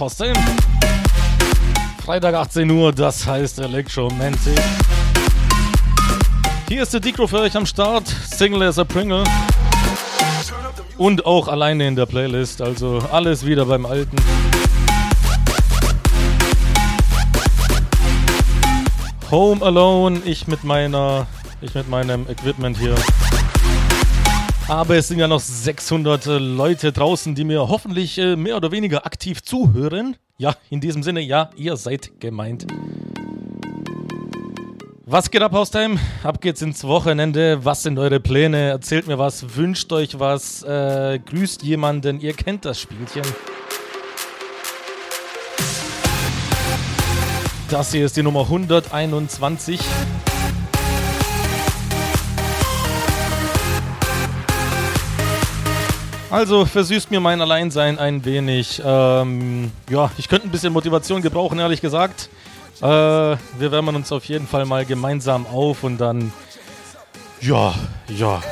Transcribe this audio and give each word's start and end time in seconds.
Hostel. 0.00 0.32
Freitag 2.04 2.34
18 2.34 2.70
Uhr, 2.70 2.92
das 2.92 3.26
heißt 3.26 3.58
Electromantic. 3.58 4.58
Hier 6.68 6.82
ist 6.82 6.92
der 6.92 7.00
Dicro 7.00 7.26
für 7.26 7.40
euch 7.40 7.56
am 7.56 7.66
Start. 7.66 8.06
Single 8.06 8.62
as 8.62 8.78
a 8.78 8.84
Pringle. 8.84 9.24
Und 10.96 11.26
auch 11.26 11.48
alleine 11.48 11.86
in 11.86 11.96
der 11.96 12.06
Playlist, 12.06 12.62
also 12.62 13.02
alles 13.10 13.44
wieder 13.44 13.66
beim 13.66 13.86
Alten. 13.86 14.16
Home 19.30 19.64
Alone, 19.64 20.20
ich 20.24 20.46
mit 20.46 20.64
meiner, 20.64 21.26
ich 21.60 21.74
mit 21.74 21.88
meinem 21.88 22.28
Equipment 22.28 22.78
hier. 22.78 22.94
Aber 24.68 24.96
es 24.96 25.08
sind 25.08 25.18
ja 25.18 25.26
noch 25.26 25.40
600 25.40 26.26
äh, 26.26 26.36
Leute 26.36 26.92
draußen, 26.92 27.34
die 27.34 27.44
mir 27.44 27.68
hoffentlich 27.68 28.18
äh, 28.18 28.36
mehr 28.36 28.54
oder 28.54 28.70
weniger 28.70 29.06
aktiv 29.06 29.42
zuhören. 29.42 30.16
Ja, 30.36 30.56
in 30.68 30.82
diesem 30.82 31.02
Sinne, 31.02 31.20
ja, 31.20 31.48
ihr 31.56 31.78
seid 31.78 32.20
gemeint. 32.20 32.66
Was 35.06 35.30
geht 35.30 35.40
ab, 35.40 35.52
Haustime? 35.52 35.98
Ab 36.22 36.42
geht's 36.42 36.60
ins 36.60 36.84
Wochenende. 36.84 37.64
Was 37.64 37.82
sind 37.82 37.98
eure 37.98 38.20
Pläne? 38.20 38.68
Erzählt 38.68 39.06
mir 39.06 39.18
was, 39.18 39.56
wünscht 39.56 39.90
euch 39.90 40.18
was, 40.18 40.62
äh, 40.64 41.18
grüßt 41.24 41.62
jemanden. 41.62 42.20
Ihr 42.20 42.34
kennt 42.34 42.66
das 42.66 42.78
Spielchen. 42.78 43.22
Das 47.70 47.92
hier 47.92 48.04
ist 48.04 48.18
die 48.18 48.22
Nummer 48.22 48.42
121. 48.42 49.80
Also 56.30 56.66
versüßt 56.66 57.10
mir 57.10 57.20
mein 57.20 57.40
Alleinsein 57.40 57.98
ein 57.98 58.24
wenig. 58.24 58.82
Ähm, 58.84 59.72
ja, 59.88 60.10
ich 60.18 60.28
könnte 60.28 60.46
ein 60.46 60.50
bisschen 60.50 60.74
Motivation 60.74 61.22
gebrauchen, 61.22 61.58
ehrlich 61.58 61.80
gesagt. 61.80 62.28
Äh, 62.80 62.84
wir 62.84 63.38
wärmen 63.72 63.96
uns 63.96 64.12
auf 64.12 64.24
jeden 64.26 64.46
Fall 64.46 64.66
mal 64.66 64.84
gemeinsam 64.84 65.46
auf 65.46 65.84
und 65.84 65.98
dann, 65.98 66.30
ja, 67.40 67.74
ja, 68.08 68.42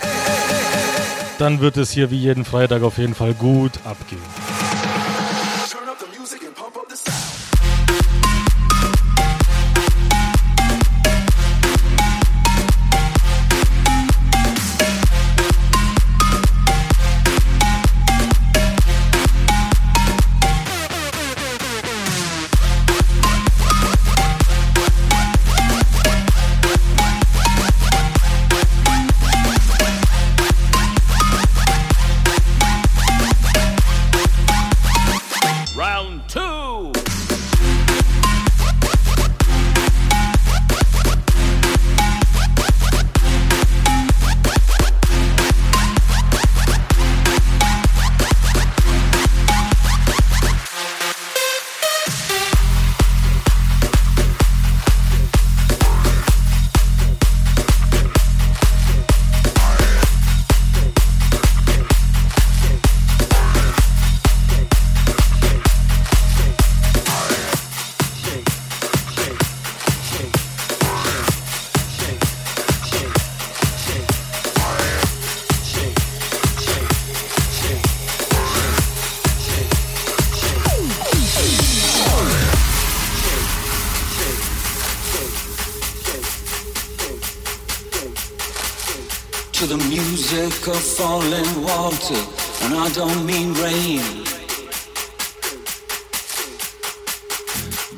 dann 1.38 1.60
wird 1.60 1.76
es 1.76 1.91
hier 1.91 2.10
wie 2.10 2.16
jeden 2.16 2.47
Freitag 2.47 2.82
auf 2.82 2.97
jeden 2.97 3.14
Fall 3.14 3.34
gut 3.34 3.72
abgehen. 3.84 4.45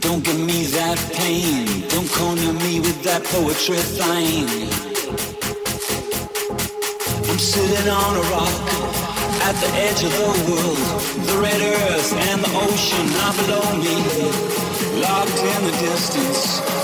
Don't 0.08 0.24
give 0.24 0.40
me 0.40 0.64
that 0.72 0.96
pain. 1.12 1.66
Don't 1.90 2.10
corner 2.10 2.54
me 2.64 2.80
with 2.80 3.02
that 3.02 3.22
poetry 3.24 3.76
thing. 3.76 4.48
I'm 7.28 7.38
sitting 7.38 7.88
on 7.90 8.16
a 8.16 8.24
rock 8.32 8.56
at 9.44 9.54
the 9.60 9.68
edge 9.84 10.02
of 10.08 10.12
the 10.16 10.28
world. 10.48 10.80
The 11.28 11.36
red 11.44 11.60
earth 11.60 12.12
and 12.14 12.40
the 12.42 12.52
ocean 12.56 13.06
are 13.20 13.36
below 13.36 13.68
me. 13.84 13.96
Locked 15.02 15.40
in 15.44 15.60
the 15.66 15.76
distance 15.76 16.77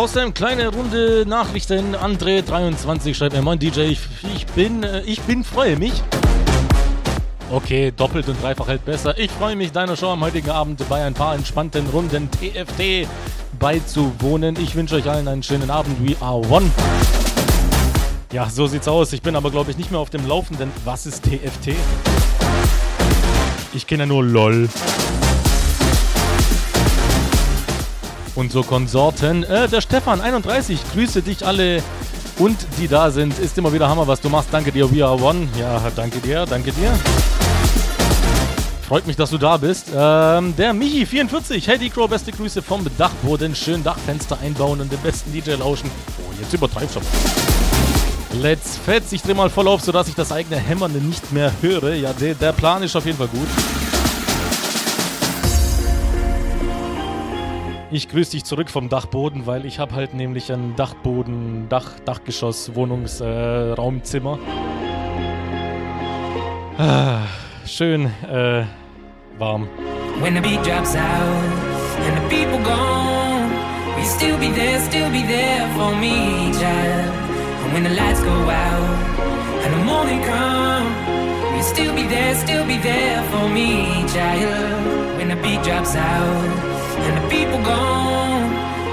Hostem, 0.00 0.32
kleine 0.32 0.68
Runde 0.68 1.26
Nachrichten. 1.28 1.94
André23 1.94 3.12
schreibt 3.12 3.34
mir, 3.34 3.42
moin 3.42 3.58
DJ, 3.58 3.80
ich, 3.80 4.00
ich 4.34 4.46
bin, 4.46 4.82
äh, 4.82 5.02
ich 5.02 5.20
bin, 5.20 5.44
freue 5.44 5.76
mich. 5.76 5.92
Okay, 7.50 7.92
doppelt 7.94 8.26
und 8.26 8.42
dreifach 8.42 8.68
hält 8.68 8.86
besser. 8.86 9.18
Ich 9.18 9.30
freue 9.30 9.56
mich, 9.56 9.72
deiner 9.72 9.98
Show 9.98 10.08
am 10.08 10.22
heutigen 10.22 10.48
Abend 10.48 10.82
bei 10.88 11.04
ein 11.04 11.12
paar 11.12 11.34
entspannten 11.34 11.86
Runden 11.88 12.30
TFT 12.30 13.06
beizuwohnen. 13.58 14.56
Ich 14.58 14.74
wünsche 14.74 14.94
euch 14.94 15.06
allen 15.06 15.28
einen 15.28 15.42
schönen 15.42 15.70
Abend. 15.70 15.94
We 16.02 16.16
are 16.22 16.40
one. 16.48 16.70
Ja, 18.32 18.48
so 18.48 18.68
sieht's 18.68 18.88
aus. 18.88 19.12
Ich 19.12 19.20
bin 19.20 19.36
aber, 19.36 19.50
glaube 19.50 19.70
ich, 19.70 19.76
nicht 19.76 19.90
mehr 19.90 20.00
auf 20.00 20.08
dem 20.08 20.26
Laufenden. 20.26 20.72
Was 20.86 21.04
ist 21.04 21.24
TFT? 21.24 21.74
Ich 23.74 23.86
kenne 23.86 24.04
ja 24.04 24.06
nur 24.06 24.24
LOL. 24.24 24.66
Und 28.40 28.50
so 28.50 28.62
Konsorten. 28.62 29.42
Äh, 29.44 29.68
der 29.68 29.82
Stefan, 29.82 30.22
31, 30.22 30.80
grüße 30.94 31.20
dich 31.20 31.46
alle 31.46 31.82
und 32.38 32.56
die 32.78 32.88
da 32.88 33.10
sind. 33.10 33.38
Ist 33.38 33.58
immer 33.58 33.70
wieder 33.70 33.86
Hammer, 33.86 34.06
was 34.06 34.18
du 34.22 34.30
machst. 34.30 34.48
Danke 34.50 34.72
dir, 34.72 34.90
We 34.90 35.04
Are 35.04 35.22
One. 35.22 35.46
Ja, 35.58 35.78
danke 35.94 36.20
dir, 36.20 36.46
danke 36.46 36.72
dir. 36.72 36.90
Freut 38.88 39.06
mich, 39.06 39.16
dass 39.16 39.28
du 39.28 39.36
da 39.36 39.58
bist. 39.58 39.88
Ähm, 39.94 40.56
der 40.56 40.72
Michi44. 40.72 41.66
Hey, 41.66 41.76
Decro, 41.76 42.08
beste 42.08 42.32
Grüße 42.32 42.62
vom 42.62 42.86
Dachboden. 42.96 43.54
Schön 43.54 43.84
Dachfenster 43.84 44.38
einbauen 44.42 44.80
und 44.80 44.90
den 44.90 45.00
besten 45.00 45.30
DJ 45.34 45.56
lauschen. 45.56 45.90
Oh, 46.20 46.32
jetzt 46.40 46.54
übertreibst 46.54 46.96
du. 46.96 47.00
Let's 48.40 48.78
fetz. 48.78 49.12
Ich 49.12 49.20
dreh 49.20 49.34
mal 49.34 49.50
voll 49.50 49.68
auf, 49.68 49.82
sodass 49.82 50.08
ich 50.08 50.14
das 50.14 50.32
eigene 50.32 50.56
Hämmernde 50.56 51.00
nicht 51.00 51.30
mehr 51.30 51.52
höre. 51.60 51.92
Ja, 51.94 52.14
der, 52.14 52.34
der 52.34 52.52
Plan 52.52 52.82
ist 52.82 52.96
auf 52.96 53.04
jeden 53.04 53.18
Fall 53.18 53.28
gut. 53.28 53.48
Ich 57.92 58.08
grüße 58.08 58.32
dich 58.32 58.44
zurück 58.44 58.70
vom 58.70 58.88
Dachboden, 58.88 59.46
weil 59.46 59.66
ich 59.66 59.80
habe 59.80 59.96
halt 59.96 60.14
nämlich 60.14 60.52
ein 60.52 60.76
Dachboden, 60.76 61.68
Dach, 61.68 61.98
Dachgeschoss, 62.04 62.72
Wohnungsraumzimmer. 62.76 64.38
Äh, 66.78 66.82
ah, 66.82 67.22
schön 67.66 68.06
äh, 68.30 68.62
warm. 69.38 69.66
When 70.22 70.36
the 70.36 70.40
beat 70.40 70.64
drops 70.64 70.94
out 70.94 71.00
and 72.06 72.16
the 72.16 72.28
people 72.28 72.58
gone, 72.62 73.50
we 73.96 74.04
still 74.04 74.38
be 74.38 74.52
there, 74.54 74.80
still 74.82 75.10
be 75.10 75.22
there 75.26 75.66
for 75.74 75.92
me, 75.96 76.52
child. 76.52 77.10
And 77.64 77.72
when 77.72 77.82
the 77.82 77.90
lights 77.90 78.22
go 78.22 78.30
out 78.30 79.64
and 79.64 79.74
the 79.74 79.84
morning 79.84 80.22
come, 80.22 80.86
we 81.56 81.62
still 81.62 81.92
be 81.96 82.04
there, 82.04 82.36
still 82.36 82.64
be 82.66 82.78
there 82.78 83.20
for 83.32 83.48
me, 83.48 84.04
child. 84.14 85.18
When 85.18 85.28
the 85.28 85.36
beat 85.42 85.64
drops 85.64 85.96
out. 85.96 86.79
And 87.06 87.14
the 87.18 87.28
people 87.28 87.58
gone. 87.62 88.44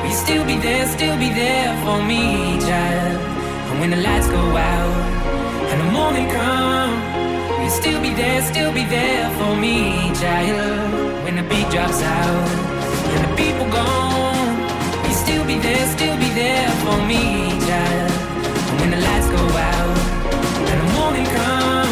Will 0.01 0.09
you 0.09 0.15
still 0.15 0.45
be 0.45 0.57
there, 0.57 0.87
still 0.87 1.17
be 1.17 1.29
there 1.29 1.71
for 1.83 2.01
me, 2.03 2.59
child? 2.59 3.19
And 3.69 3.79
when 3.79 3.89
the 3.91 4.01
lights 4.07 4.27
go 4.27 4.43
out 4.71 4.95
and 5.71 5.77
the 5.83 5.91
morning 5.91 6.27
come, 6.29 6.93
will 7.57 7.63
you 7.65 7.69
still 7.69 8.01
be 8.01 8.13
there, 8.13 8.41
still 8.41 8.71
be 8.71 8.83
there 8.85 9.29
for 9.37 9.55
me, 9.55 10.11
child? 10.21 11.23
When 11.23 11.35
the 11.35 11.43
beat 11.43 11.67
drops 11.69 12.01
out 12.01 12.47
and 13.13 13.21
the 13.27 13.33
people 13.35 13.67
gone, 13.69 14.53
will 15.01 15.09
you 15.09 15.15
still 15.25 15.45
be 15.45 15.57
there, 15.59 15.85
still 15.97 16.17
be 16.17 16.29
there 16.41 16.69
for 16.83 16.97
me, 17.11 17.23
child? 17.67 18.11
And 18.69 18.75
when 18.79 18.91
the 18.95 19.01
lights 19.07 19.29
go 19.37 19.43
out 19.71 19.97
and 20.71 20.77
the 20.83 20.89
morning 20.97 21.27
come, 21.39 21.91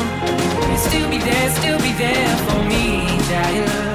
will 0.60 0.72
you 0.72 0.82
still 0.90 1.10
be 1.10 1.20
there, 1.20 1.50
still 1.60 1.80
be 1.80 1.92
there 2.04 2.38
for 2.48 2.60
me, 2.72 2.84
child? 3.30 3.95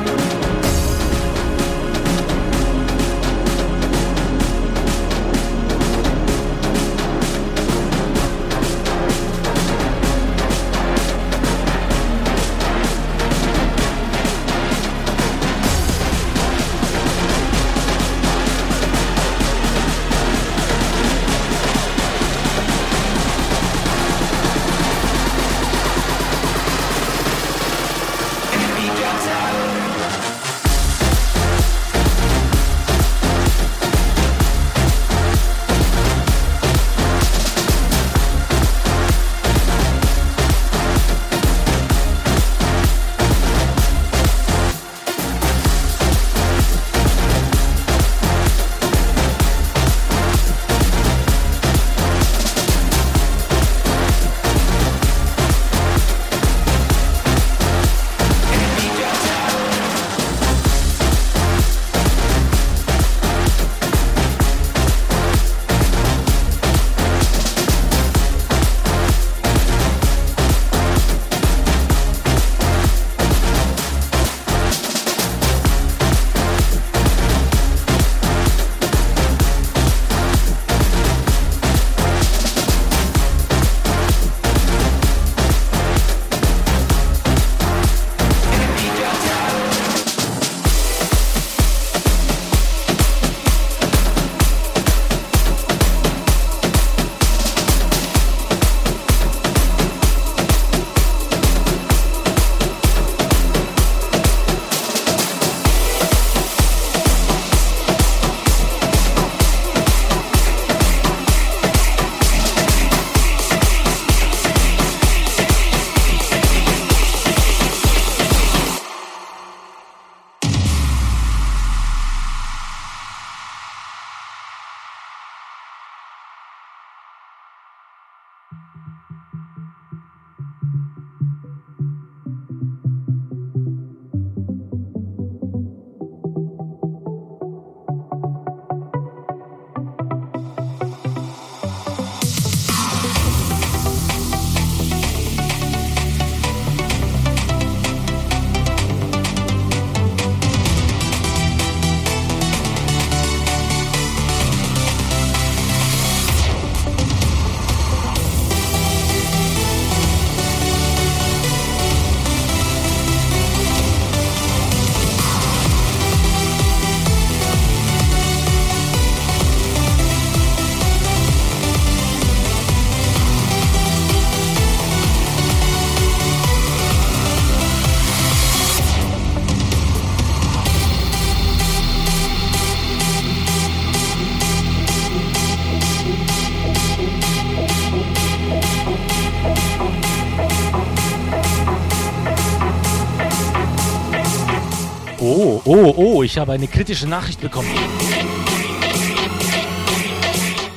Ich 196.31 196.39
habe 196.39 196.53
eine 196.53 196.69
kritische 196.69 197.09
Nachricht 197.09 197.41
bekommen. 197.41 197.69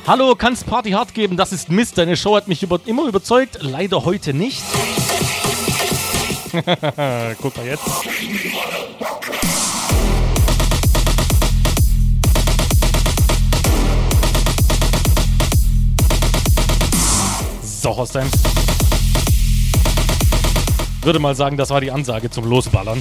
Hallo, 0.04 0.34
kannst 0.34 0.66
Party 0.66 0.90
hart 0.90 1.14
geben? 1.14 1.36
Das 1.36 1.52
ist 1.52 1.70
Mist. 1.70 1.96
Deine 1.96 2.16
Show 2.16 2.34
hat 2.34 2.48
mich 2.48 2.64
über 2.64 2.80
immer 2.86 3.06
überzeugt. 3.06 3.58
Leider 3.60 4.04
heute 4.04 4.34
nicht. 4.34 4.64
Guck 7.40 7.56
mal 7.56 7.66
jetzt. 7.66 7.84
So, 17.62 17.96
Hostheim. 17.96 18.28
Würde 21.02 21.20
mal 21.20 21.36
sagen, 21.36 21.56
das 21.56 21.70
war 21.70 21.80
die 21.80 21.92
Ansage 21.92 22.28
zum 22.28 22.44
Losballern. 22.44 23.00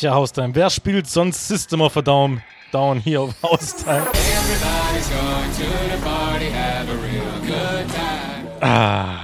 Tja, 0.00 0.14
Haustime. 0.14 0.54
Wer 0.54 0.70
spielt 0.70 1.10
sonst 1.10 1.46
System 1.46 1.82
of 1.82 1.94
a 1.94 2.00
Down, 2.00 2.40
Down 2.72 2.98
hier 3.00 3.20
auf 3.20 3.34
Haustime? 3.42 4.06
Ah. 8.62 9.16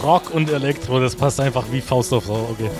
Rock 0.00 0.30
und 0.32 0.48
Elektro, 0.48 1.00
das 1.00 1.16
passt 1.16 1.40
einfach 1.40 1.64
wie 1.72 1.80
Faust 1.80 2.12
auf 2.12 2.30
Auge. 2.30 2.70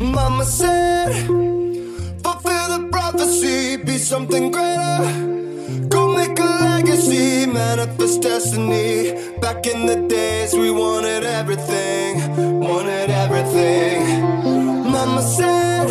Mama 0.00 0.44
said, 0.44 1.26
fulfill 2.22 2.68
the 2.78 2.88
prophecy, 2.90 3.76
be 3.76 3.98
something 3.98 4.50
greater. 4.50 5.88
Go 5.88 6.14
make 6.14 6.38
a 6.38 6.42
legacy, 6.42 7.46
manifest 7.46 8.22
destiny. 8.22 9.12
Back 9.40 9.66
in 9.66 9.86
the 9.86 9.96
days, 10.08 10.54
we 10.54 10.70
wanted 10.70 11.24
everything, 11.24 12.60
wanted 12.60 13.10
everything. 13.10 14.20
Mama 14.90 15.22
said, 15.22 15.88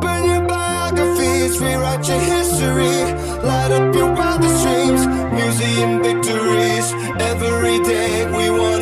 burn 0.00 0.24
your 0.24 0.46
biographies, 0.46 1.60
rewrite 1.60 2.06
your 2.08 2.20
history, 2.20 2.98
light 3.42 3.72
up 3.72 3.94
your 3.94 4.12
wildest 4.14 4.62
dreams, 4.64 5.06
museum 5.32 6.02
victories. 6.02 6.92
Every 7.20 7.78
day, 7.80 8.26
we 8.36 8.50
wanted 8.50 8.73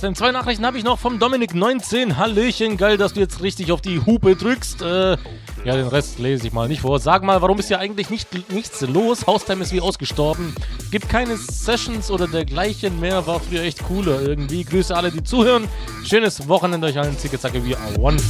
Den 0.00 0.14
zwei 0.14 0.30
Nachrichten 0.30 0.64
habe 0.64 0.78
ich 0.78 0.84
noch 0.84 0.98
vom 0.98 1.18
Dominik19. 1.18 2.16
Hallöchen, 2.16 2.76
geil, 2.76 2.96
dass 2.96 3.14
du 3.14 3.20
jetzt 3.20 3.42
richtig 3.42 3.72
auf 3.72 3.80
die 3.80 4.00
Hupe 4.04 4.36
drückst. 4.36 4.82
Äh, 4.82 5.16
ja, 5.64 5.76
den 5.76 5.88
Rest 5.88 6.20
lese 6.20 6.46
ich 6.46 6.52
mal 6.52 6.68
nicht 6.68 6.82
vor. 6.82 7.00
Sag 7.00 7.24
mal, 7.24 7.42
warum 7.42 7.58
ist 7.58 7.68
hier 7.68 7.80
eigentlich 7.80 8.08
nicht, 8.08 8.28
nichts 8.52 8.80
los? 8.82 9.26
Haustime 9.26 9.62
ist 9.62 9.72
wie 9.72 9.80
ausgestorben. 9.80 10.54
Gibt 10.92 11.08
keine 11.08 11.36
Sessions 11.36 12.10
oder 12.10 12.28
dergleichen 12.28 13.00
mehr. 13.00 13.26
War 13.26 13.40
früher 13.40 13.62
echt 13.62 13.82
cooler 13.84 14.20
irgendwie. 14.20 14.62
Grüße 14.64 14.94
alle, 14.94 15.10
die 15.10 15.24
zuhören. 15.24 15.66
Schönes 16.04 16.48
Wochenende 16.48 16.86
euch 16.86 16.98
allen. 16.98 17.18
Zicke, 17.18 17.38
zacke, 17.38 17.64
wie 17.64 17.74
A1. 17.76 18.22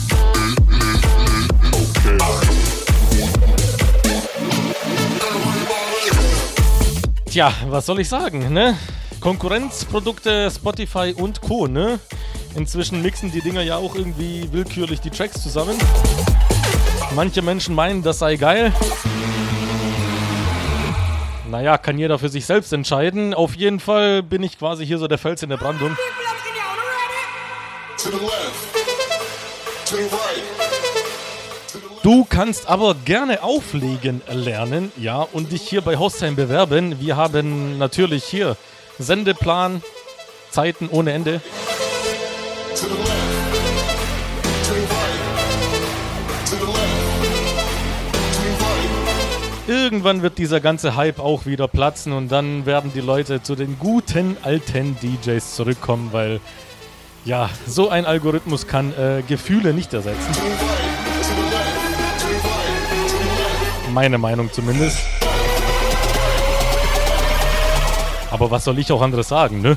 Tja, 7.27 7.53
was 7.69 7.85
soll 7.85 8.01
ich 8.01 8.09
sagen, 8.09 8.53
ne? 8.53 8.77
Konkurrenzprodukte, 9.21 10.51
Spotify 10.51 11.14
und 11.16 11.41
Co., 11.41 11.66
ne? 11.66 11.99
Inzwischen 12.55 13.03
mixen 13.03 13.33
die 13.33 13.41
Dinger 13.41 13.62
ja 13.62 13.77
auch 13.77 13.95
irgendwie 13.95 14.49
willkürlich 14.53 15.01
die 15.01 15.11
Tracks 15.11 15.43
zusammen. 15.43 15.77
Manche 17.14 17.43
Menschen 17.43 17.75
meinen, 17.75 18.03
das 18.03 18.21
sei 18.21 18.37
geil. 18.37 18.73
Naja, 21.51 21.79
kann 21.79 21.99
jeder 21.99 22.19
für 22.19 22.29
sich 22.29 22.47
selbst 22.47 22.73
entscheiden. 22.73 23.35
Auf 23.35 23.57
jeden 23.57 23.81
Fall 23.81 24.23
bin 24.23 24.43
ich 24.43 24.59
quasi 24.59 24.87
hier 24.87 24.99
so 24.99 25.09
der 25.09 25.19
Fels 25.19 25.43
in 25.43 25.49
der 25.49 25.57
Brandung. 25.57 25.97
Du 32.03 32.25
kannst 32.25 32.69
aber 32.69 32.95
gerne 32.95 33.43
auflegen 33.43 34.23
lernen, 34.31 34.93
ja, 34.97 35.27
und 35.33 35.53
dich 35.53 35.62
hier 35.62 35.81
bei 35.81 35.97
Hostime 35.97 36.37
bewerben. 36.37 37.01
Wir 37.01 37.16
haben 37.16 37.79
natürlich 37.79 38.25
hier 38.25 38.57
Sendeplan, 38.99 39.82
Zeiten 40.51 40.88
ohne 40.90 41.12
Ende. 41.12 41.40
Irgendwann 49.66 50.22
wird 50.22 50.38
dieser 50.38 50.61
ganze 50.61 50.96
Hype 50.96 51.18
auch 51.18 51.44
wieder 51.44 51.68
platzen 51.68 52.12
und 52.12 52.32
dann 52.32 52.64
werden 52.64 52.90
die 52.94 53.03
Leute 53.03 53.42
zu 53.42 53.55
den 53.55 53.78
guten 53.78 54.38
alten 54.42 54.96
DJs 55.01 55.55
zurückkommen, 55.55 56.09
weil 56.12 56.40
ja, 57.26 57.51
so 57.66 57.90
ein 57.90 58.07
Algorithmus 58.07 58.66
kann 58.66 58.92
äh, 58.94 59.22
Gefühle 59.28 59.74
nicht 59.74 59.92
ersetzen. 59.92 60.32
Meine 63.92 64.16
Meinung 64.16 64.51
zumindest. 64.51 65.18
Aber 68.31 68.51
was 68.51 68.64
soll 68.64 68.79
ich 68.79 68.93
auch 68.93 69.03
anderes 69.03 69.29
sagen, 69.29 69.61
ne? 69.62 69.76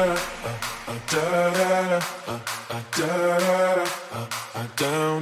Da, 0.00 0.16
down, 4.76 5.20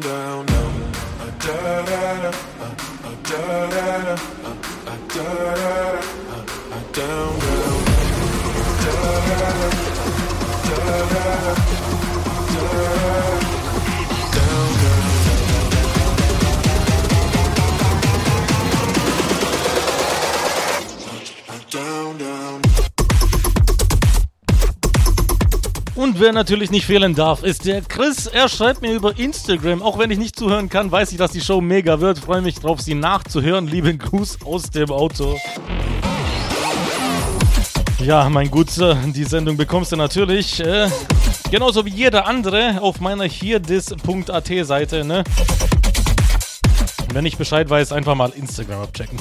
Und 25.98 26.20
wer 26.20 26.32
natürlich 26.32 26.70
nicht 26.70 26.86
fehlen 26.86 27.16
darf, 27.16 27.42
ist 27.42 27.64
der 27.64 27.82
Chris. 27.82 28.28
Er 28.28 28.48
schreibt 28.48 28.82
mir 28.82 28.92
über 28.92 29.18
Instagram. 29.18 29.82
Auch 29.82 29.98
wenn 29.98 30.12
ich 30.12 30.18
nicht 30.18 30.38
zuhören 30.38 30.68
kann, 30.68 30.92
weiß 30.92 31.10
ich, 31.10 31.18
dass 31.18 31.32
die 31.32 31.40
Show 31.40 31.60
mega 31.60 32.00
wird. 32.00 32.20
Freue 32.20 32.40
mich 32.40 32.54
drauf, 32.54 32.80
sie 32.80 32.94
nachzuhören. 32.94 33.66
Lieben 33.66 33.98
Gruß 33.98 34.38
aus 34.44 34.70
dem 34.70 34.92
Auto. 34.92 35.36
Ja, 37.98 38.28
mein 38.28 38.48
Guter, 38.48 38.94
die 39.06 39.24
Sendung 39.24 39.56
bekommst 39.56 39.90
du 39.90 39.96
natürlich 39.96 40.60
äh, 40.60 40.88
genauso 41.50 41.84
wie 41.84 41.90
jeder 41.90 42.28
andere 42.28 42.80
auf 42.80 43.00
meiner 43.00 43.24
hierdis.at 43.24 44.52
Seite. 44.62 45.04
Ne? 45.04 45.24
Wenn 47.12 47.26
ich 47.26 47.36
Bescheid 47.36 47.68
weiß, 47.68 47.90
einfach 47.90 48.14
mal 48.14 48.30
Instagram 48.36 48.82
abchecken. 48.82 49.18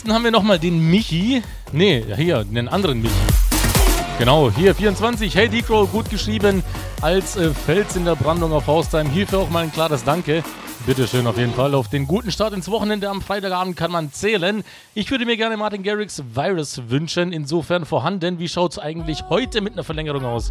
Nächsten 0.00 0.14
haben 0.14 0.24
wir 0.24 0.30
nochmal 0.30 0.58
den 0.58 0.90
Michi. 0.90 1.42
Nee, 1.72 2.02
hier, 2.16 2.44
den 2.44 2.68
anderen 2.68 3.02
Michi. 3.02 3.14
Genau, 4.18 4.50
hier 4.50 4.74
24. 4.74 5.34
Hey 5.34 5.50
Decro, 5.50 5.86
gut 5.86 6.08
geschrieben. 6.08 6.62
Als 7.02 7.36
äh, 7.36 7.50
Fels 7.50 7.96
in 7.96 8.06
der 8.06 8.16
Brandung 8.16 8.52
auf 8.52 8.66
Haustime. 8.66 9.10
Hierfür 9.10 9.40
auch 9.40 9.50
mal 9.50 9.64
ein 9.64 9.72
klares 9.72 10.02
Danke. 10.02 10.42
Bitteschön 10.86 11.26
auf 11.26 11.36
jeden 11.36 11.52
Fall. 11.52 11.74
Auf 11.74 11.88
den 11.88 12.06
guten 12.06 12.30
Start 12.30 12.54
ins 12.54 12.70
Wochenende 12.70 13.10
am 13.10 13.20
Freitagabend 13.20 13.76
kann 13.76 13.92
man 13.92 14.10
zählen. 14.10 14.64
Ich 14.94 15.10
würde 15.10 15.26
mir 15.26 15.36
gerne 15.36 15.58
Martin 15.58 15.82
Garrix 15.82 16.22
Virus 16.32 16.80
wünschen. 16.88 17.30
Insofern 17.32 17.84
vorhanden. 17.84 18.38
Wie 18.38 18.48
schaut 18.48 18.72
es 18.72 18.78
eigentlich 18.78 19.24
heute 19.28 19.60
mit 19.60 19.74
einer 19.74 19.84
Verlängerung 19.84 20.24
aus? 20.24 20.50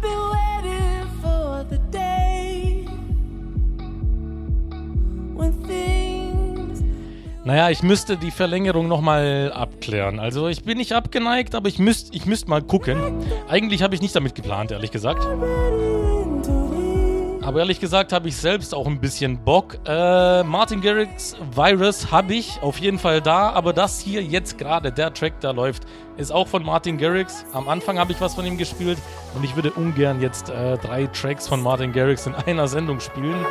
Naja, 7.50 7.68
ich 7.68 7.82
müsste 7.82 8.16
die 8.16 8.30
Verlängerung 8.30 8.86
nochmal 8.86 9.52
abklären. 9.52 10.20
Also 10.20 10.46
ich 10.46 10.62
bin 10.62 10.78
nicht 10.78 10.92
abgeneigt, 10.92 11.56
aber 11.56 11.68
ich 11.68 11.80
müsste 11.80 12.16
ich 12.16 12.24
müsst 12.24 12.46
mal 12.46 12.62
gucken. 12.62 12.96
Eigentlich 13.48 13.82
habe 13.82 13.92
ich 13.92 14.00
nicht 14.00 14.14
damit 14.14 14.36
geplant, 14.36 14.70
ehrlich 14.70 14.92
gesagt. 14.92 15.26
Aber 17.42 17.58
ehrlich 17.58 17.80
gesagt 17.80 18.12
habe 18.12 18.28
ich 18.28 18.36
selbst 18.36 18.72
auch 18.72 18.86
ein 18.86 19.00
bisschen 19.00 19.42
Bock. 19.42 19.78
Äh, 19.84 20.44
Martin 20.44 20.80
Garrix 20.80 21.36
Virus 21.52 22.12
habe 22.12 22.34
ich 22.34 22.62
auf 22.62 22.78
jeden 22.78 23.00
Fall 23.00 23.20
da, 23.20 23.50
aber 23.50 23.72
das 23.72 23.98
hier 23.98 24.22
jetzt 24.22 24.56
gerade, 24.56 24.92
der 24.92 25.12
Track, 25.12 25.40
da 25.40 25.50
läuft, 25.50 25.82
ist 26.18 26.30
auch 26.30 26.46
von 26.46 26.62
Martin 26.62 26.98
Garrix. 26.98 27.44
Am 27.52 27.68
Anfang 27.68 27.98
habe 27.98 28.12
ich 28.12 28.20
was 28.20 28.36
von 28.36 28.46
ihm 28.46 28.58
gespielt 28.58 28.98
und 29.34 29.42
ich 29.42 29.56
würde 29.56 29.72
ungern 29.72 30.20
jetzt 30.20 30.50
äh, 30.50 30.78
drei 30.78 31.08
Tracks 31.08 31.48
von 31.48 31.60
Martin 31.60 31.92
Garrix 31.92 32.28
in 32.28 32.36
einer 32.36 32.68
Sendung 32.68 33.00
spielen. 33.00 33.44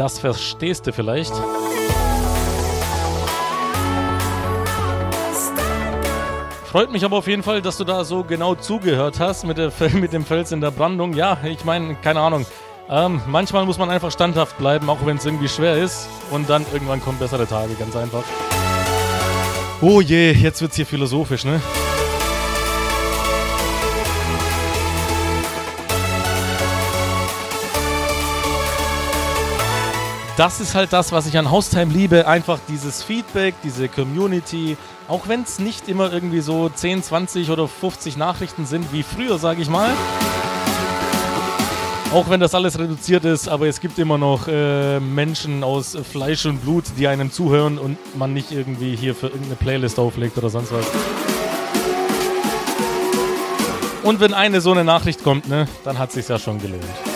Das 0.00 0.18
verstehst 0.18 0.86
du 0.86 0.94
vielleicht. 0.94 1.30
Freut 6.64 6.90
mich 6.90 7.04
aber 7.04 7.18
auf 7.18 7.26
jeden 7.26 7.42
Fall, 7.42 7.60
dass 7.60 7.76
du 7.76 7.84
da 7.84 8.02
so 8.02 8.24
genau 8.24 8.54
zugehört 8.54 9.20
hast 9.20 9.44
mit, 9.44 9.58
der, 9.58 9.70
mit 9.92 10.14
dem 10.14 10.24
Fels 10.24 10.52
in 10.52 10.62
der 10.62 10.70
Brandung. 10.70 11.12
Ja, 11.12 11.36
ich 11.44 11.66
meine, 11.66 11.96
keine 11.96 12.20
Ahnung. 12.20 12.46
Ähm, 12.88 13.20
manchmal 13.26 13.66
muss 13.66 13.76
man 13.76 13.90
einfach 13.90 14.10
standhaft 14.10 14.56
bleiben, 14.56 14.88
auch 14.88 15.04
wenn 15.04 15.18
es 15.18 15.26
irgendwie 15.26 15.48
schwer 15.48 15.76
ist. 15.76 16.08
Und 16.30 16.48
dann 16.48 16.64
irgendwann 16.72 17.02
kommen 17.02 17.18
bessere 17.18 17.46
Tage, 17.46 17.74
ganz 17.74 17.94
einfach. 17.94 18.24
Oh 19.82 20.00
je, 20.00 20.32
jetzt 20.32 20.62
wird's 20.62 20.76
hier 20.76 20.86
philosophisch, 20.86 21.44
ne? 21.44 21.60
Das 30.40 30.58
ist 30.58 30.74
halt 30.74 30.90
das, 30.94 31.12
was 31.12 31.26
ich 31.26 31.36
an 31.36 31.50
Haustime 31.50 31.92
liebe. 31.92 32.26
Einfach 32.26 32.58
dieses 32.66 33.02
Feedback, 33.02 33.54
diese 33.62 33.90
Community. 33.90 34.78
Auch 35.06 35.28
wenn 35.28 35.42
es 35.42 35.58
nicht 35.58 35.86
immer 35.86 36.10
irgendwie 36.10 36.40
so 36.40 36.70
10, 36.70 37.02
20 37.02 37.50
oder 37.50 37.68
50 37.68 38.16
Nachrichten 38.16 38.64
sind 38.64 38.90
wie 38.90 39.02
früher, 39.02 39.36
sage 39.36 39.60
ich 39.60 39.68
mal. 39.68 39.90
Auch 42.14 42.30
wenn 42.30 42.40
das 42.40 42.54
alles 42.54 42.78
reduziert 42.78 43.26
ist, 43.26 43.50
aber 43.50 43.66
es 43.66 43.80
gibt 43.80 43.98
immer 43.98 44.16
noch 44.16 44.48
äh, 44.48 44.98
Menschen 44.98 45.62
aus 45.62 45.94
Fleisch 46.10 46.46
und 46.46 46.62
Blut, 46.62 46.84
die 46.96 47.06
einem 47.06 47.30
zuhören 47.30 47.76
und 47.76 47.98
man 48.16 48.32
nicht 48.32 48.50
irgendwie 48.50 48.96
hier 48.96 49.14
für 49.14 49.26
irgendeine 49.26 49.56
Playlist 49.56 49.98
auflegt 49.98 50.38
oder 50.38 50.48
sonst 50.48 50.72
was. 50.72 50.86
Und 54.04 54.20
wenn 54.20 54.32
eine 54.32 54.62
so 54.62 54.72
eine 54.72 54.84
Nachricht 54.84 55.22
kommt, 55.22 55.50
ne, 55.50 55.68
dann 55.84 55.98
hat 55.98 56.12
sich's 56.12 56.28
ja 56.28 56.38
schon 56.38 56.58
gelohnt. 56.62 57.09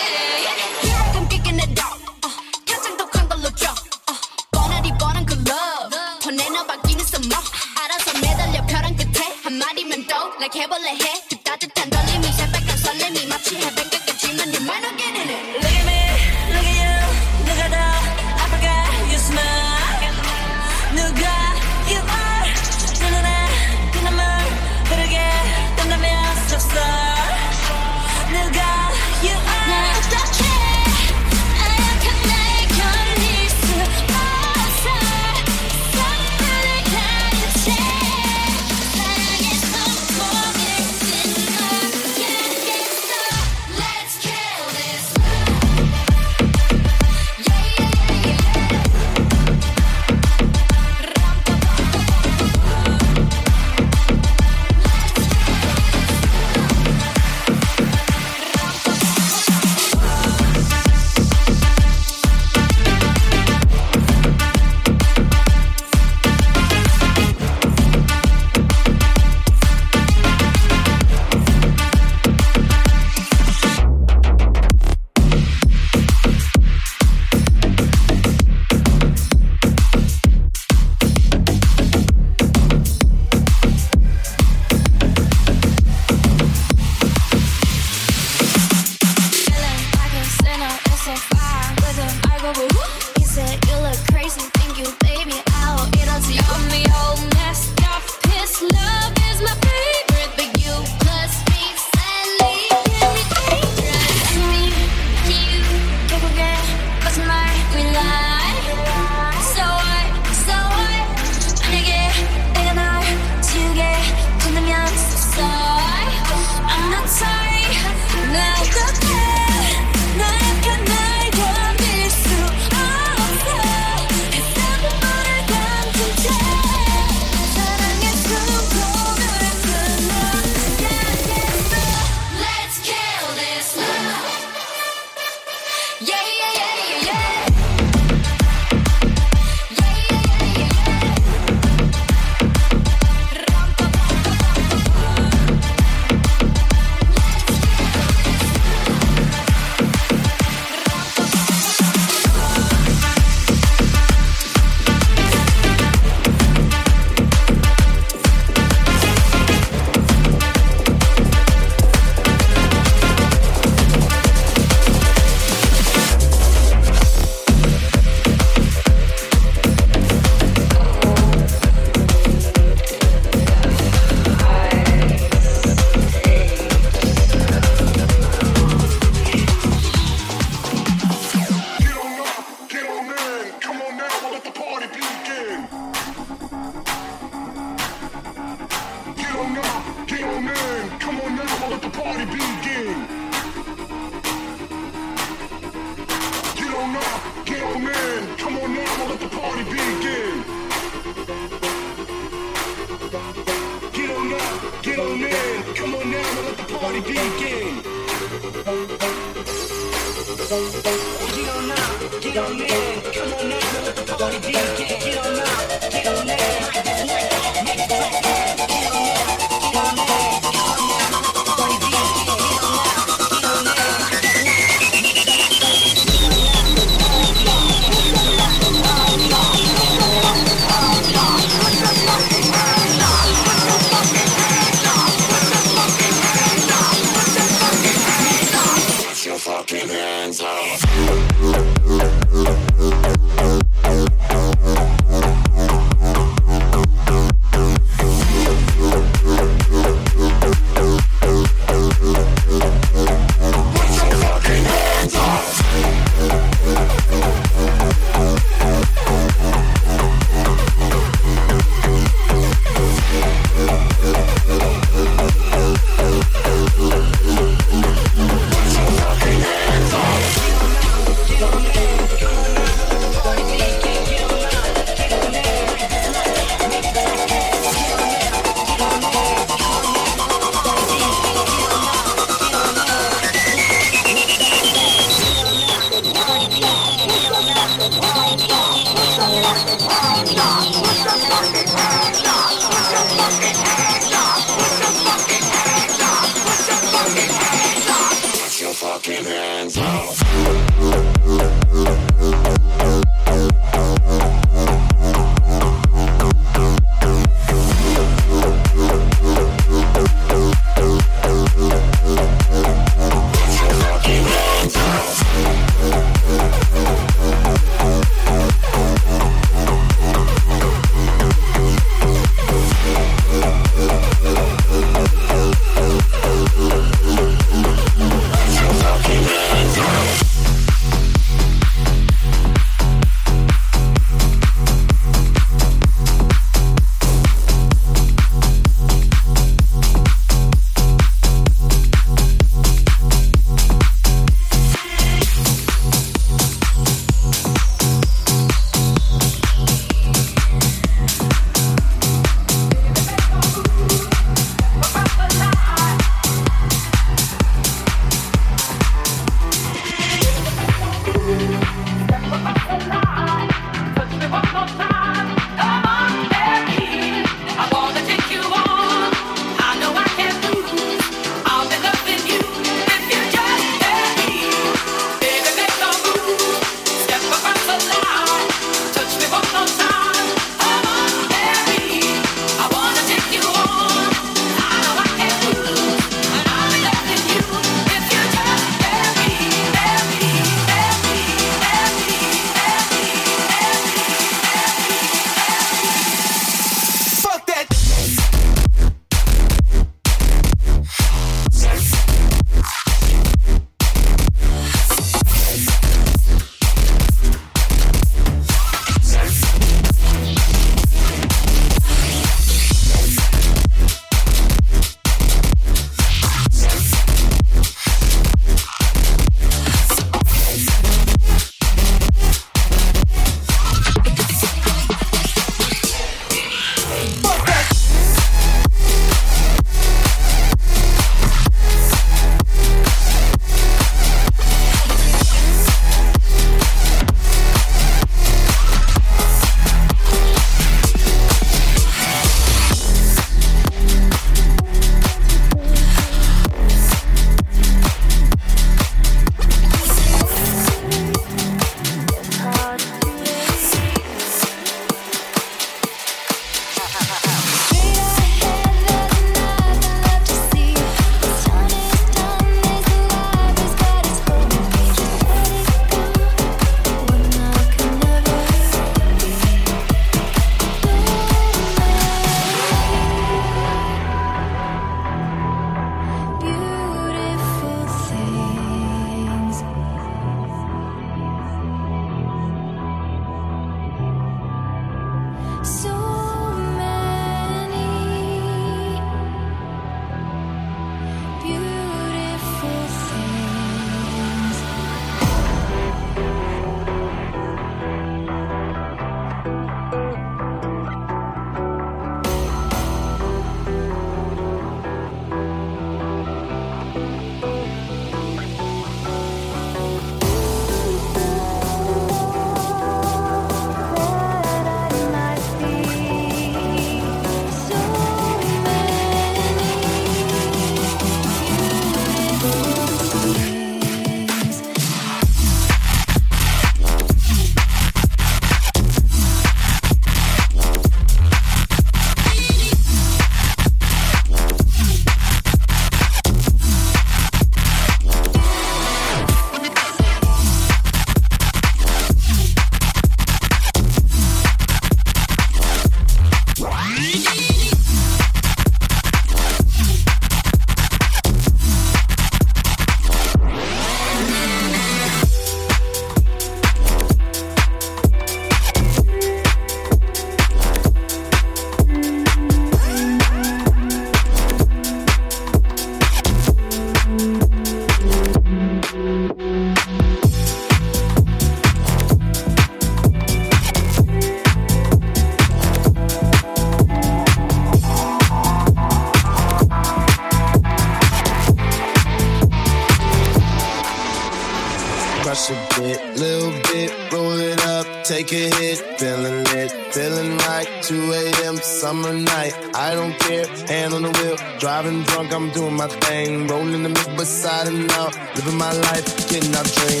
my 598.61 598.71
life, 598.73 599.27
cannot 599.27 599.65
dream. 599.73 600.00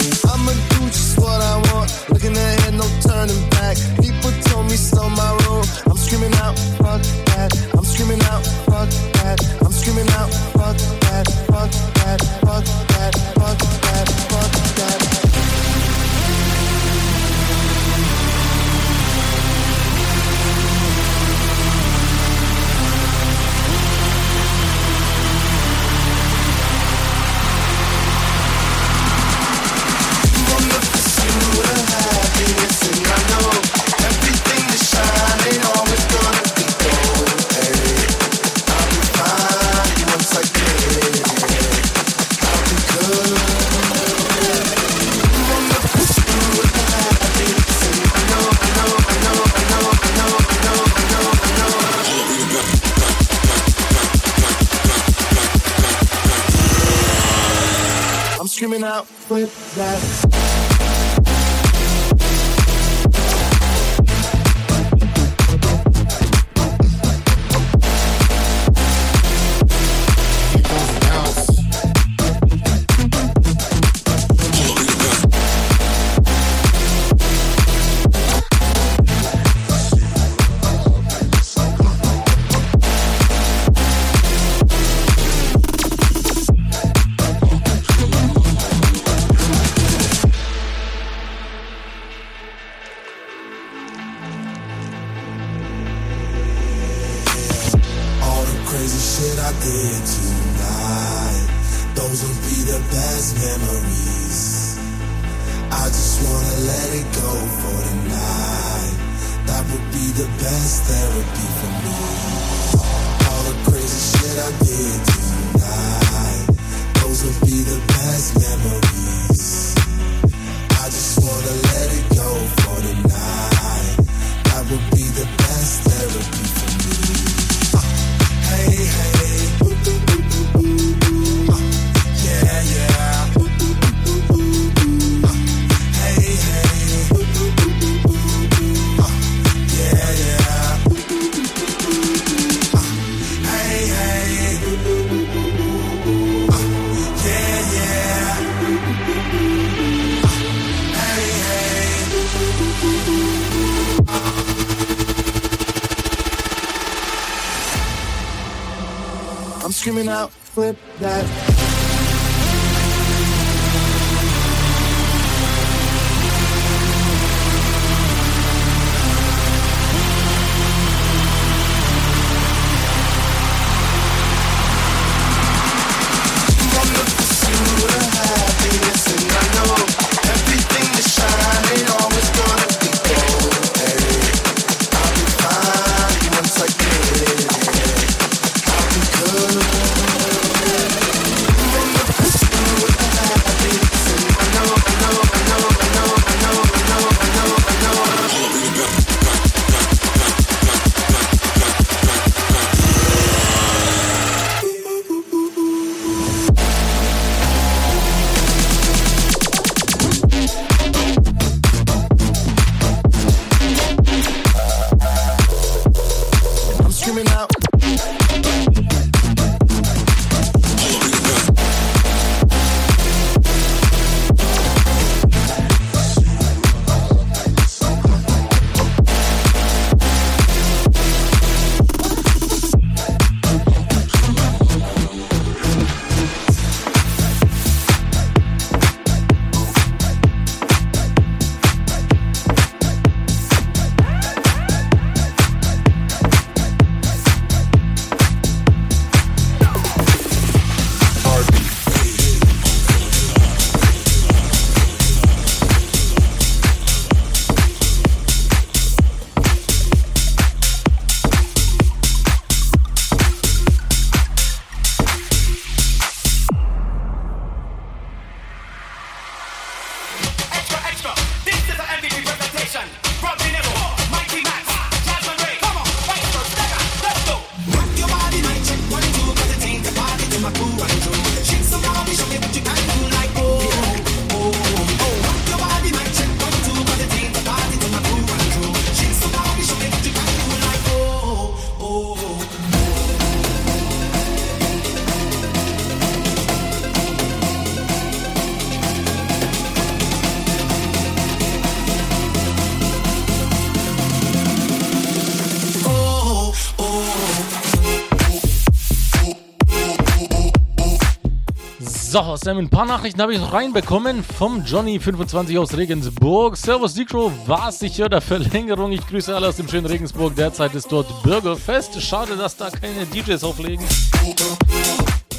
So, 312.11 312.35
Sam, 312.35 312.57
ein 312.57 312.69
paar 312.69 312.85
Nachrichten 312.85 313.21
habe 313.21 313.33
ich 313.33 313.39
noch 313.39 313.53
reinbekommen 313.53 314.21
vom 314.21 314.63
Johnny25 314.63 315.57
aus 315.57 315.77
Regensburg. 315.77 316.57
Servus 316.57 316.93
Dicro, 316.93 317.31
war 317.45 317.71
sicher 317.71 318.09
der 318.09 318.19
Verlängerung. 318.19 318.91
Ich 318.91 319.07
grüße 319.07 319.33
alle 319.33 319.47
aus 319.47 319.55
dem 319.55 319.69
schönen 319.69 319.85
Regensburg. 319.85 320.35
Derzeit 320.35 320.75
ist 320.75 320.91
dort 320.91 321.23
Bürgerfest. 321.23 322.01
Schade, 322.01 322.35
dass 322.35 322.57
da 322.57 322.69
keine 322.69 323.05
DJs 323.05 323.41
auflegen. 323.45 323.85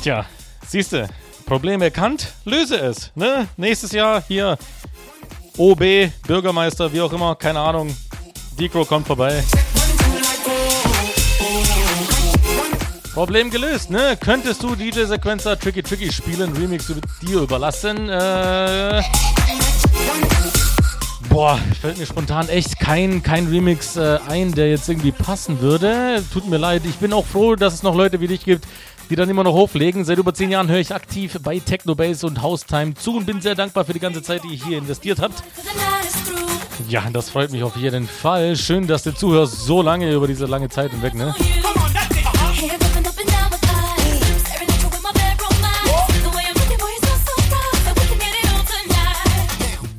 Tja, 0.01 0.25
siehste, 0.67 1.11
Problem 1.45 1.83
erkannt, 1.83 2.33
löse 2.47 2.81
es. 2.81 3.13
Ne? 3.15 3.49
Nächstes 3.59 3.93
Jahr 3.93 4.25
hier 4.27 4.57
OB, 5.59 6.11
Bürgermeister, 6.27 6.91
wie 6.91 7.03
auch 7.03 7.13
immer, 7.13 7.35
keine 7.37 7.61
Ahnung. 7.61 7.95
Dicro 8.59 8.87
kommt 8.87 9.07
vorbei. 9.07 9.45
Problem 13.15 13.51
gelöst, 13.51 13.91
ne? 13.91 14.17
Könntest 14.19 14.63
du 14.63 14.75
DJ 14.75 15.05
Sequencer 15.05 15.59
Tricky 15.59 15.83
Tricky 15.83 16.11
spielen, 16.11 16.51
Remix 16.57 16.91
dir 17.21 17.41
überlassen? 17.41 18.09
Äh. 18.09 19.03
Boah, 21.29 21.59
fällt 21.81 21.99
mir 21.99 22.07
spontan 22.07 22.49
echt 22.49 22.81
kein, 22.81 23.23
kein 23.23 23.49
Remix 23.49 23.97
äh, 23.97 24.19
ein, 24.29 24.53
der 24.53 24.71
jetzt 24.71 24.89
irgendwie 24.89 25.13
passen 25.13 25.61
würde. 25.61 26.25
Tut 26.33 26.49
mir 26.49 26.57
leid. 26.57 26.83
Ich 26.87 26.97
bin 26.97 27.13
auch 27.13 27.27
froh, 27.27 27.55
dass 27.55 27.75
es 27.75 27.83
noch 27.83 27.95
Leute 27.95 28.21
wie 28.21 28.29
dich 28.29 28.45
gibt, 28.45 28.65
die 29.11 29.17
dann 29.17 29.29
immer 29.29 29.45
noch 29.45 29.55
hochlegen. 29.55 30.07
Seit 30.07 30.17
über 30.17 30.33
zehn 30.33 30.51
Jahren 30.51 30.69
höre 30.69 30.81
ich 30.81 30.95
aktiv 30.95 31.39
bei 31.43 31.59
Technobase 31.59 32.27
und 32.27 32.41
House-Time 32.41 32.95
zu 32.95 33.17
und 33.19 33.27
bin 33.27 33.43
sehr 33.43 33.55
dankbar 33.55 33.85
für 33.85 33.93
die 33.93 34.01
gange 34.01 34.23
Zeit, 34.23 34.43
die 34.45 34.55
ihr 34.55 34.65
hier 34.65 34.79
investiert 34.79 35.21
habt. 35.21 35.43
Ja, 36.89 37.05
das 37.13 37.29
freut 37.29 37.53
mich 37.53 37.63
auf 37.63 37.77
jeden 37.77 38.09
Fall. 38.09 38.57
Schön, 38.57 38.87
dass 38.87 39.03
du 39.03 39.15
zuhörst 39.15 39.67
so 39.67 39.83
lange 39.83 40.11
über 40.13 40.27
diese 40.27 40.47
lange 40.47 40.71
Zeit 40.71 40.93
hinweg, 40.93 41.15
ne? 41.15 41.35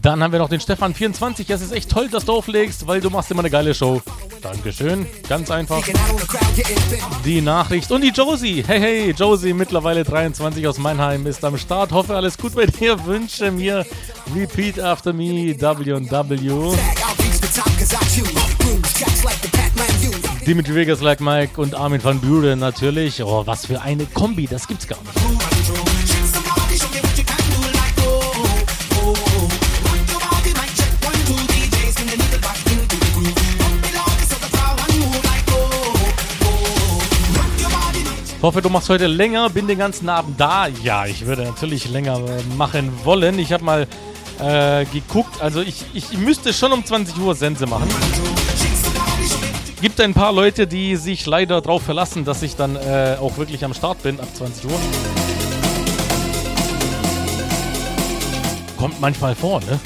Dann 0.03 0.21
haben 0.21 0.33
wir 0.33 0.39
noch 0.39 0.49
den 0.49 0.59
Stefan24. 0.59 1.45
Es 1.47 1.61
ist 1.61 1.71
echt 1.71 1.89
toll, 1.89 2.09
dass 2.09 2.25
du 2.25 2.33
auflegst, 2.33 2.85
weil 2.87 2.99
du 2.99 3.09
machst 3.09 3.31
immer 3.31 3.39
eine 3.39 3.49
geile 3.49 3.73
Show. 3.73 4.01
Dankeschön. 4.41 5.07
Ganz 5.29 5.49
einfach. 5.49 5.81
Die 7.23 7.39
Nachricht. 7.39 7.89
Und 7.89 8.01
die 8.01 8.09
Josie. 8.09 8.65
Hey, 8.67 8.81
hey, 8.81 9.11
Josie, 9.11 9.53
mittlerweile 9.53 10.03
23 10.03 10.67
aus 10.67 10.77
Mannheim, 10.77 11.25
ist 11.25 11.45
am 11.45 11.57
Start. 11.57 11.93
Hoffe, 11.93 12.17
alles 12.17 12.37
gut 12.37 12.53
bei 12.53 12.65
dir. 12.65 13.05
Wünsche 13.05 13.49
mir 13.49 13.85
Repeat 14.35 14.77
After 14.77 15.13
Me, 15.13 15.55
W&W. 15.57 16.75
Dimitri 20.45 20.75
Vegas 20.75 20.99
like 20.99 21.21
Mike 21.21 21.61
und 21.61 21.75
Armin 21.75 22.03
van 22.03 22.19
Buren 22.19 22.59
natürlich. 22.59 23.23
Oh, 23.23 23.43
was 23.45 23.65
für 23.65 23.81
eine 23.81 24.05
Kombi, 24.07 24.47
das 24.47 24.67
gibt's 24.67 24.85
gar 24.85 24.99
nicht. 25.01 25.92
Hoffe, 38.43 38.61
du 38.61 38.67
machst 38.67 38.89
heute 38.89 39.07
länger, 39.07 39.49
bin 39.49 39.67
den 39.67 39.77
ganzen 39.77 40.09
Abend 40.09 40.37
da. 40.37 40.67
Ja, 40.67 41.05
ich 41.05 41.25
würde 41.25 41.43
natürlich 41.43 41.87
länger 41.87 42.17
äh, 42.17 42.55
machen 42.57 42.91
wollen. 43.05 43.39
Ich 43.39 43.53
habe 43.53 43.63
mal 43.63 43.87
äh, 44.37 44.83
geguckt, 44.83 45.41
also 45.41 45.61
ich, 45.61 45.85
ich 45.93 46.17
müsste 46.17 46.51
schon 46.51 46.73
um 46.73 46.85
20 46.85 47.17
Uhr 47.19 47.35
Sense 47.35 47.65
machen. 47.65 47.87
Gibt 49.79 50.01
ein 50.01 50.13
paar 50.13 50.33
Leute, 50.33 50.67
die 50.67 50.97
sich 50.97 51.25
leider 51.25 51.61
darauf 51.61 51.83
verlassen, 51.83 52.25
dass 52.25 52.43
ich 52.43 52.57
dann 52.57 52.75
äh, 52.75 53.15
auch 53.17 53.37
wirklich 53.37 53.63
am 53.63 53.73
Start 53.73 54.03
bin 54.03 54.19
ab 54.19 54.27
20 54.33 54.65
Uhr. 54.65 54.79
Kommt 58.77 58.99
manchmal 58.99 59.35
vor, 59.35 59.61
ne? 59.61 59.79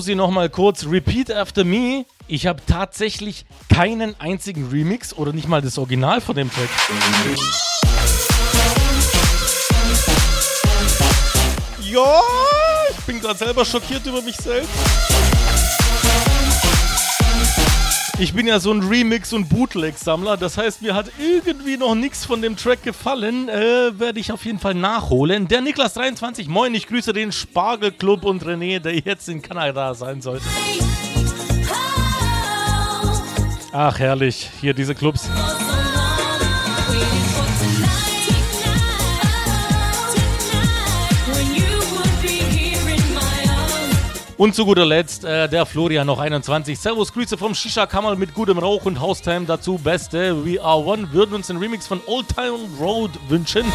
Und 0.00 0.06
Josie 0.06 0.14
nochmal 0.14 0.48
kurz, 0.48 0.86
Repeat 0.86 1.30
After 1.30 1.62
Me. 1.62 2.06
Ich 2.26 2.46
habe 2.46 2.62
tatsächlich 2.66 3.44
keinen 3.68 4.18
einzigen 4.18 4.70
Remix 4.70 5.12
oder 5.12 5.34
nicht 5.34 5.46
mal 5.46 5.60
das 5.60 5.76
Original 5.76 6.22
von 6.22 6.34
dem 6.36 6.50
Track. 6.50 6.70
Ja, 11.82 12.22
ich 12.88 13.04
bin 13.04 13.20
gerade 13.20 13.38
selber 13.38 13.62
schockiert 13.62 14.06
über 14.06 14.22
mich 14.22 14.36
selbst. 14.36 14.70
Ich 18.20 18.34
bin 18.34 18.46
ja 18.46 18.60
so 18.60 18.70
ein 18.70 18.82
Remix- 18.82 19.32
und 19.32 19.48
Bootleg-Sammler, 19.48 20.36
das 20.36 20.58
heißt, 20.58 20.82
mir 20.82 20.94
hat 20.94 21.10
irgendwie 21.18 21.78
noch 21.78 21.94
nichts 21.94 22.26
von 22.26 22.42
dem 22.42 22.54
Track 22.54 22.82
gefallen. 22.82 23.48
Äh, 23.48 23.98
Werde 23.98 24.20
ich 24.20 24.30
auf 24.30 24.44
jeden 24.44 24.58
Fall 24.58 24.74
nachholen. 24.74 25.48
Der 25.48 25.62
Niklas23, 25.62 26.46
moin, 26.50 26.74
ich 26.74 26.86
grüße 26.86 27.14
den 27.14 27.32
Spargelclub 27.32 28.26
und 28.26 28.44
René, 28.44 28.78
der 28.78 28.94
jetzt 28.94 29.30
in 29.30 29.40
Kanada 29.40 29.94
sein 29.94 30.20
sollte. 30.20 30.44
Ach, 33.72 33.98
herrlich, 33.98 34.50
hier 34.60 34.74
diese 34.74 34.94
Clubs. 34.94 35.26
Und 44.40 44.54
zu 44.54 44.64
guter 44.64 44.86
Letzt 44.86 45.22
äh, 45.22 45.50
der 45.50 45.66
Florian 45.66 46.06
noch 46.06 46.18
21. 46.18 46.78
Servus, 46.78 47.12
Grüße 47.12 47.36
vom 47.36 47.54
Shisha-Kammer 47.54 48.16
mit 48.16 48.32
gutem 48.32 48.56
Rauch 48.56 48.86
und 48.86 48.98
Haustime. 48.98 49.44
Dazu 49.44 49.76
beste 49.76 50.46
We 50.46 50.58
Are 50.58 50.82
One. 50.82 51.12
Würden 51.12 51.34
uns 51.34 51.48
den 51.48 51.58
Remix 51.58 51.86
von 51.86 52.00
Old 52.06 52.34
Town 52.34 52.60
Road 52.80 53.10
wünschen. 53.28 53.66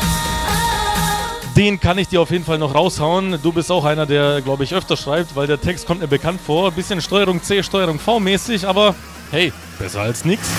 Den 1.56 1.80
kann 1.80 2.00
ich 2.00 2.08
dir 2.08 2.20
auf 2.20 2.32
jeden 2.32 2.46
Fall 2.46 2.58
noch 2.58 2.74
raushauen. 2.74 3.38
Du 3.44 3.52
bist 3.52 3.72
auch 3.72 3.86
einer, 3.86 4.08
der, 4.08 4.42
glaube 4.42 4.64
ich, 4.64 4.74
öfter 4.74 4.98
schreibt, 4.98 5.36
weil 5.36 5.46
der 5.46 5.62
Text 5.62 5.86
kommt 5.86 6.02
mir 6.02 6.08
bekannt 6.08 6.42
vor. 6.42 6.72
Bisschen 6.72 7.00
Steuerung 7.00 7.44
C, 7.44 7.62
Steuerung 7.62 8.00
V 8.00 8.20
mäßig, 8.20 8.68
aber 8.68 8.96
hey, 9.30 9.54
besser 9.78 10.02
als 10.02 10.26
nix. 10.26 10.50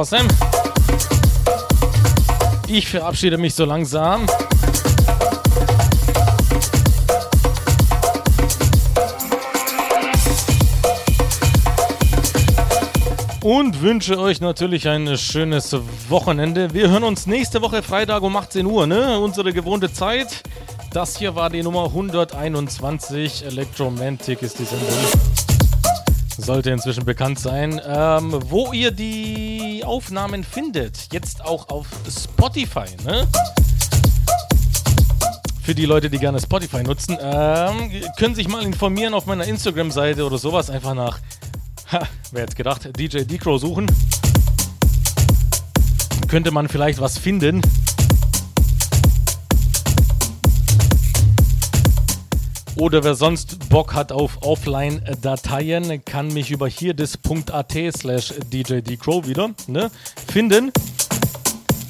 So, 0.00 0.04
Sam. 0.04 0.26
Ich 2.68 2.88
verabschiede 2.88 3.36
mich 3.36 3.54
so 3.54 3.66
langsam. 3.66 4.24
Und 13.42 13.82
wünsche 13.82 14.18
euch 14.18 14.40
natürlich 14.40 14.88
ein 14.88 15.18
schönes 15.18 15.76
Wochenende. 16.08 16.72
Wir 16.72 16.88
hören 16.88 17.04
uns 17.04 17.26
nächste 17.26 17.60
Woche 17.60 17.82
Freitag 17.82 18.22
um 18.22 18.34
18 18.34 18.64
Uhr, 18.64 18.86
ne? 18.86 19.20
Unsere 19.20 19.52
gewohnte 19.52 19.92
Zeit. 19.92 20.42
Das 20.94 21.18
hier 21.18 21.34
war 21.34 21.50
die 21.50 21.62
Nummer 21.62 21.84
121. 21.84 23.44
Electromantic 23.44 24.40
ist 24.40 24.58
die 24.60 24.64
Sendung. 24.64 24.88
Sollte 26.38 26.70
inzwischen 26.70 27.04
bekannt 27.04 27.38
sein. 27.38 27.78
Ähm, 27.86 28.40
wo 28.48 28.72
ihr 28.72 28.92
die 28.92 29.49
Aufnahmen 29.84 30.44
findet. 30.44 31.12
Jetzt 31.12 31.44
auch 31.44 31.68
auf 31.68 31.86
Spotify, 32.08 32.86
ne? 33.04 33.26
Für 35.62 35.74
die 35.74 35.86
Leute, 35.86 36.10
die 36.10 36.18
gerne 36.18 36.40
Spotify 36.40 36.82
nutzen, 36.82 37.16
ähm, 37.20 37.90
können 38.18 38.34
sich 38.34 38.48
mal 38.48 38.64
informieren 38.64 39.14
auf 39.14 39.26
meiner 39.26 39.44
Instagram-Seite 39.44 40.24
oder 40.26 40.38
sowas. 40.38 40.70
Einfach 40.70 40.94
nach, 40.94 41.20
ha, 41.92 42.08
wer 42.32 42.42
jetzt 42.42 42.56
gedacht, 42.56 42.88
DJ 42.98 43.18
Decro 43.24 43.58
suchen. 43.58 43.86
Könnte 46.26 46.50
man 46.50 46.68
vielleicht 46.68 47.00
was 47.00 47.18
finden. 47.18 47.62
Oder 52.76 53.04
wer 53.04 53.14
sonst 53.14 53.58
Bock 53.70 53.94
hat 53.94 54.10
auf 54.10 54.42
Offline-Dateien, 54.42 56.04
kann 56.04 56.26
mich 56.32 56.50
über 56.50 56.66
hierdis.at 56.66 57.72
slash 57.96 58.34
djdcrow 58.52 59.28
wieder 59.28 59.50
ne, 59.68 59.92
finden. 60.26 60.72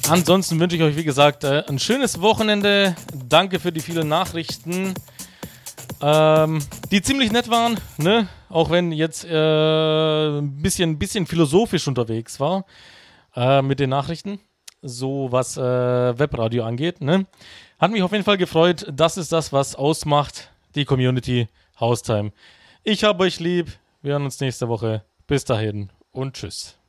Ansonsten 0.07 0.59
wünsche 0.59 0.75
ich 0.75 0.83
euch, 0.83 0.95
wie 0.95 1.03
gesagt, 1.03 1.43
äh, 1.43 1.63
ein 1.67 1.79
schönes 1.79 2.21
Wochenende. 2.21 2.95
Danke 3.27 3.59
für 3.59 3.71
die 3.71 3.79
vielen 3.79 4.07
Nachrichten, 4.07 4.93
ähm, 6.03 6.59
die 6.91 7.01
ziemlich 7.01 7.31
nett 7.31 7.49
waren, 7.49 7.79
ne? 7.97 8.27
Auch 8.49 8.69
wenn 8.69 8.91
jetzt 8.91 9.25
äh, 9.25 10.37
ein 10.37 10.61
bisschen, 10.61 10.99
bisschen 10.99 11.25
philosophisch 11.25 11.87
unterwegs 11.87 12.39
war 12.39 12.65
äh, 13.35 13.63
mit 13.63 13.79
den 13.79 13.89
Nachrichten, 13.89 14.39
so 14.83 15.31
was 15.31 15.57
äh, 15.57 15.61
Webradio 15.61 16.63
angeht, 16.63 17.01
ne? 17.01 17.25
Hat 17.79 17.89
mich 17.89 18.03
auf 18.03 18.11
jeden 18.11 18.23
Fall 18.23 18.37
gefreut. 18.37 18.85
Das 18.93 19.17
ist 19.17 19.31
das, 19.31 19.51
was 19.51 19.73
ausmacht 19.73 20.51
die 20.75 20.85
Community 20.85 21.47
Haustime. 21.81 22.31
Ich 22.83 23.03
habe 23.03 23.23
euch 23.23 23.39
lieb. 23.39 23.71
Wir 24.01 24.13
hören 24.13 24.23
uns 24.25 24.39
nächste 24.39 24.69
Woche. 24.69 25.03
Bis 25.27 25.43
dahin 25.43 25.91
und 26.11 26.35
tschüss. 26.35 26.80